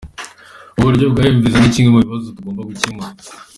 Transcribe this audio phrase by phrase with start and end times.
[0.79, 3.09] Uburyo bwa mVisa ni kimwe mu bibazo bugomba gukemura.